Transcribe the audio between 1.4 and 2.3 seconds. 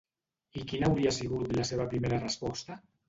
la seva primera